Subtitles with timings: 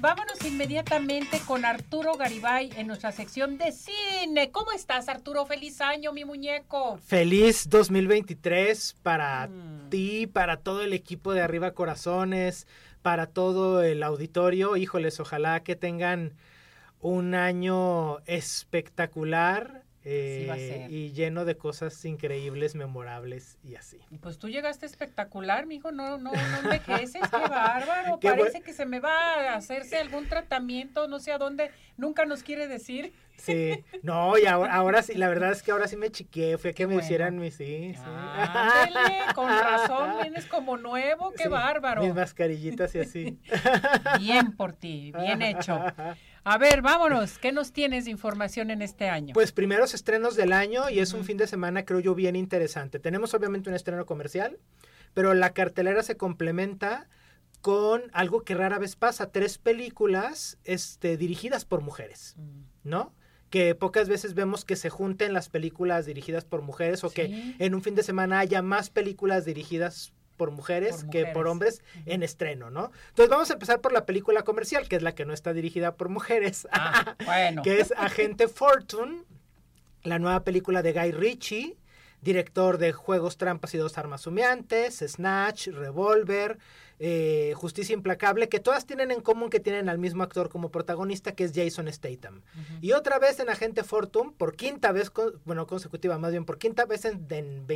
[0.00, 4.50] vámonos inmediatamente con Arturo Garibay en nuestra sección de cine.
[4.50, 5.44] ¿Cómo estás, Arturo?
[5.44, 6.98] Feliz año, mi muñeco.
[7.04, 9.90] Feliz 2023 para mm.
[9.90, 12.66] ti, para todo el equipo de Arriba Corazones,
[13.02, 14.76] para todo el auditorio.
[14.76, 16.32] Híjoles, ojalá que tengan
[17.00, 23.98] un año espectacular eh, y lleno de cosas increíbles, memorables y así.
[24.20, 28.18] Pues tú llegaste espectacular, mijo, no, no, no envejeces, qué bárbaro.
[28.22, 32.42] Parece que se me va a hacerse algún tratamiento, no sé a dónde, nunca nos
[32.42, 33.12] quiere decir.
[33.36, 36.86] Sí, no, y ahora, sí, la verdad es que ahora sí me chiqué, fue que
[36.86, 39.34] me hicieran mi, sí, sí.
[39.34, 42.02] con razón, vienes como nuevo, qué bárbaro.
[42.02, 43.38] Mis mascarillitas y así.
[44.18, 45.82] Bien por ti, bien hecho.
[46.44, 47.38] A ver, vámonos.
[47.38, 49.34] ¿Qué nos tienes de información en este año?
[49.34, 52.98] Pues primeros estrenos del año y es un fin de semana, creo yo, bien interesante.
[52.98, 54.58] Tenemos obviamente un estreno comercial,
[55.12, 57.08] pero la cartelera se complementa
[57.60, 62.88] con algo que rara vez pasa, tres películas este, dirigidas por mujeres, mm.
[62.88, 63.14] ¿no?
[63.50, 67.74] que pocas veces vemos que se junten las películas dirigidas por mujeres o que en
[67.74, 72.70] un fin de semana haya más películas dirigidas por mujeres, que por hombres en estreno,
[72.70, 72.92] ¿no?
[73.10, 75.96] Entonces vamos a empezar por la película comercial, que es la que no está dirigida
[75.96, 77.60] por mujeres, ah, bueno.
[77.60, 79.24] que es Agente Fortune,
[80.02, 81.76] la nueva película de Guy Ritchie,
[82.22, 86.58] director de Juegos, Trampas y Dos Armas Humeantes, Snatch, Revolver,
[86.98, 91.32] eh, Justicia Implacable, que todas tienen en común que tienen al mismo actor como protagonista,
[91.32, 92.42] que es Jason Statham.
[92.82, 95.10] Y otra vez en Agente Fortune, por quinta vez,
[95.44, 97.66] bueno, consecutiva, más bien por quinta vez en, en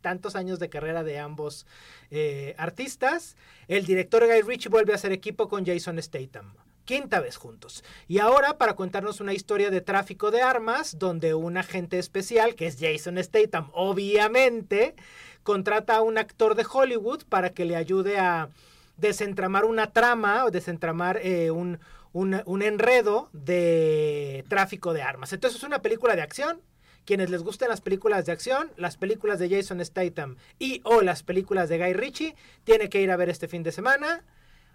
[0.00, 1.66] tantos años de carrera de ambos
[2.10, 3.36] eh, artistas,
[3.68, 6.54] el director Guy Ritchie vuelve a hacer equipo con Jason Statham.
[6.84, 7.84] Quinta vez juntos.
[8.08, 12.66] Y ahora para contarnos una historia de tráfico de armas, donde un agente especial, que
[12.66, 14.94] es Jason Statham, obviamente,
[15.42, 18.50] contrata a un actor de Hollywood para que le ayude a
[18.96, 21.78] desentramar una trama o desentramar eh, un,
[22.12, 25.32] un enredo de tráfico de armas.
[25.32, 26.60] Entonces es una película de acción,
[27.04, 31.22] quienes les gusten las películas de acción, las películas de Jason Statham y o las
[31.22, 34.24] películas de Guy Ritchie, tiene que ir a ver este fin de semana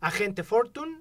[0.00, 1.00] Agente Fortune,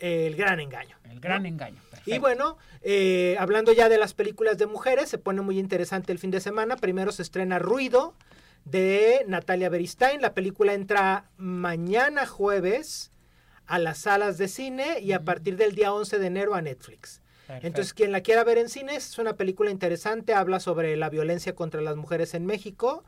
[0.00, 0.96] El Gran Engaño.
[1.10, 1.80] El Gran Engaño.
[2.06, 6.18] Y bueno, eh, hablando ya de las películas de mujeres, se pone muy interesante el
[6.18, 6.76] fin de semana.
[6.76, 8.14] Primero se estrena Ruido
[8.64, 10.20] de Natalia Beristain.
[10.20, 13.12] La película entra mañana jueves
[13.66, 17.22] a las salas de cine y a partir del día 11 de enero a Netflix.
[17.62, 21.54] Entonces, quien la quiera ver en cines, es una película interesante, habla sobre la violencia
[21.54, 23.04] contra las mujeres en México.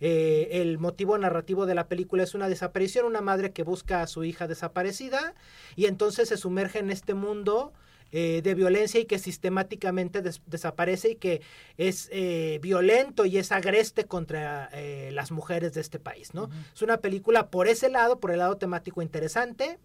[0.00, 4.06] Eh, el motivo narrativo de la película es una desaparición, una madre que busca a
[4.06, 5.34] su hija desaparecida
[5.74, 7.72] y entonces se sumerge en este mundo
[8.12, 11.40] eh, de violencia y que sistemáticamente desaparece y que
[11.76, 14.70] es eh, violento y es agreste contra
[15.10, 16.48] las mujeres de este país, ¿no?
[16.74, 19.78] Es una película por ese lado, por el lado temático interesante,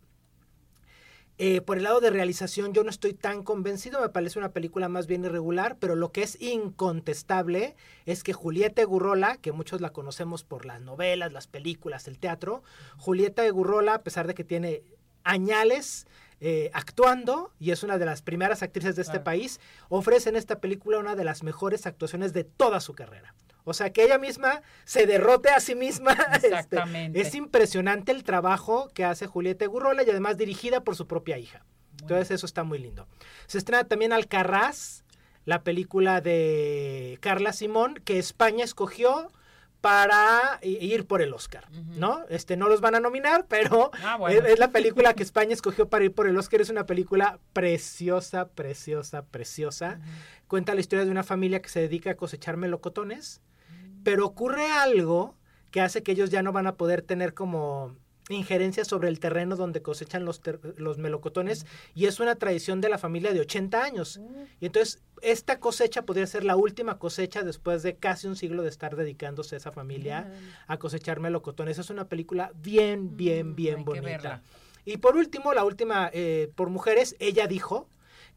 [1.43, 4.89] eh, por el lado de realización yo no estoy tan convencido, me parece una película
[4.89, 7.75] más bien irregular, pero lo que es incontestable
[8.05, 12.61] es que Julieta Egurrola, que muchos la conocemos por las novelas, las películas, el teatro,
[12.97, 14.83] Julieta Egurrola, a pesar de que tiene
[15.23, 16.05] añales
[16.43, 19.59] eh, actuando y es una de las primeras actrices de este país,
[19.89, 23.35] ofrece en esta película una de las mejores actuaciones de toda su carrera.
[23.63, 26.17] O sea, que ella misma se derrote a sí misma.
[26.33, 27.21] Este, Exactamente.
[27.21, 31.63] es impresionante el trabajo que hace Julieta Gurrola y además dirigida por su propia hija.
[32.01, 33.07] Entonces eso está muy lindo.
[33.45, 35.03] Se estrena también Alcarraz,
[35.45, 39.31] la película de Carla Simón, que España escogió
[39.81, 42.23] para ir por el Oscar, ¿no?
[42.29, 46.05] Este no los van a nominar, pero ah, es, la película que España escogió para
[46.05, 46.61] ir por el Oscar.
[46.61, 49.99] Es una película preciosa, preciosa, preciosa.
[50.47, 53.41] Cuenta la historia de una familia que se dedica a cosechar melocotones
[54.03, 55.35] pero ocurre algo
[55.69, 57.95] que hace que ellos ya no van a poder tener como
[58.33, 60.41] injerencia sobre el terreno donde cosechan los,
[60.77, 61.65] los melocotones
[61.95, 64.19] y es una tradición de la familia de 80 años.
[64.59, 68.69] Y entonces esta cosecha podría ser la última cosecha después de casi un siglo de
[68.69, 70.31] estar dedicándose a esa familia
[70.67, 71.77] a cosechar melocotones.
[71.77, 74.41] Es una película bien, bien, bien bonita.
[74.83, 77.87] Y por último, la última eh, por mujeres, ella dijo,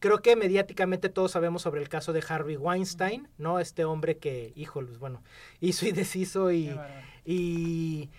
[0.05, 3.59] Creo que mediáticamente todos sabemos sobre el caso de Harvey Weinstein, ¿no?
[3.59, 5.23] Este hombre que, híjoles, bueno,
[5.61, 6.77] hizo y deshizo y,
[7.25, 8.11] y,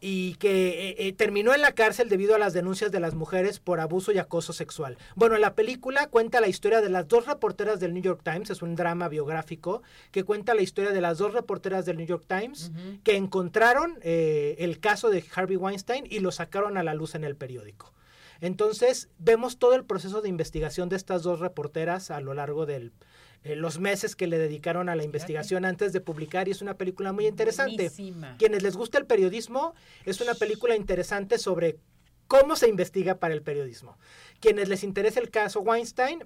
[0.00, 3.60] y que eh, eh, terminó en la cárcel debido a las denuncias de las mujeres
[3.60, 4.96] por abuso y acoso sexual.
[5.14, 8.62] Bueno, la película cuenta la historia de las dos reporteras del New York Times, es
[8.62, 12.72] un drama biográfico que cuenta la historia de las dos reporteras del New York Times
[13.04, 17.24] que encontraron eh, el caso de Harvey Weinstein y lo sacaron a la luz en
[17.24, 17.92] el periódico.
[18.40, 22.90] Entonces, vemos todo el proceso de investigación de estas dos reporteras a lo largo de
[23.42, 26.74] eh, los meses que le dedicaron a la investigación antes de publicar y es una
[26.74, 27.90] película muy interesante.
[28.38, 31.78] Quienes les gusta el periodismo, es una película interesante sobre
[32.26, 33.98] cómo se investiga para el periodismo.
[34.40, 36.24] Quienes les interesa el caso Weinstein,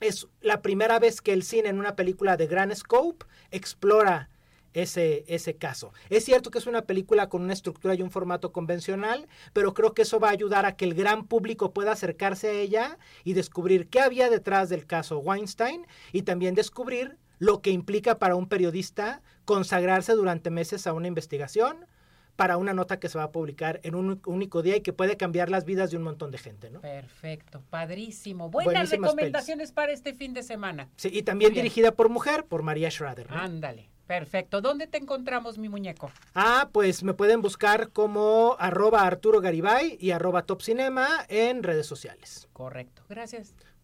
[0.00, 4.28] es la primera vez que el cine en una película de gran scope explora
[4.76, 5.92] ese, ese caso.
[6.10, 9.94] Es cierto que es una película con una estructura y un formato convencional, pero creo
[9.94, 13.32] que eso va a ayudar a que el gran público pueda acercarse a ella y
[13.32, 18.48] descubrir qué había detrás del caso Weinstein y también descubrir lo que implica para un
[18.48, 21.86] periodista consagrarse durante meses a una investigación
[22.36, 25.16] para una nota que se va a publicar en un único día y que puede
[25.16, 26.80] cambiar las vidas de un montón de gente, ¿no?
[26.80, 28.50] Perfecto, padrísimo.
[28.50, 30.88] Buenas recomendaciones para este fin de semana.
[30.96, 33.26] Sí, y también dirigida por mujer, por María Schrader.
[33.30, 33.88] Ándale.
[34.06, 34.60] Perfecto.
[34.60, 36.12] ¿Dónde te encontramos, mi muñeco?
[36.34, 41.86] Ah, pues me pueden buscar como arroba Arturo Garibay y arroba Top Cinema en redes
[41.86, 42.48] sociales.
[42.52, 43.02] Correcto.
[43.08, 43.54] Gracias.